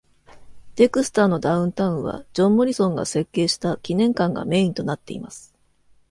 [0.77, 5.53] デクスターのダウンタウンは、ジョン・モリソンが設計した記念館がメインとなっています。